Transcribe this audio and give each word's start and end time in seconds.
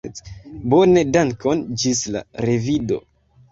Bone, 0.73 1.03
dankon; 1.17 1.63
ĝis 1.85 2.03
la 2.17 2.25
revido. 2.49 3.01